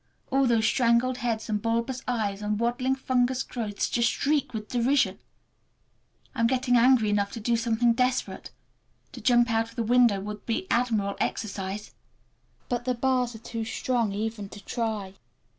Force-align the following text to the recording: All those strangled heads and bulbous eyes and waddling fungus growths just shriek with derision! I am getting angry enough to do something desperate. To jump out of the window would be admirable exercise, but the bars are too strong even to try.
All 0.31 0.47
those 0.47 0.65
strangled 0.65 1.17
heads 1.17 1.47
and 1.47 1.61
bulbous 1.61 2.01
eyes 2.07 2.41
and 2.41 2.59
waddling 2.59 2.95
fungus 2.95 3.43
growths 3.43 3.87
just 3.87 4.09
shriek 4.09 4.51
with 4.51 4.67
derision! 4.69 5.19
I 6.33 6.39
am 6.39 6.47
getting 6.47 6.75
angry 6.75 7.11
enough 7.11 7.31
to 7.33 7.39
do 7.39 7.55
something 7.55 7.93
desperate. 7.93 8.49
To 9.11 9.21
jump 9.21 9.51
out 9.51 9.69
of 9.69 9.75
the 9.75 9.83
window 9.83 10.19
would 10.19 10.43
be 10.47 10.65
admirable 10.71 11.17
exercise, 11.21 11.93
but 12.67 12.85
the 12.85 12.95
bars 12.95 13.35
are 13.35 13.45
too 13.45 13.63
strong 13.63 14.11
even 14.11 14.49
to 14.49 14.65
try. 14.65 15.13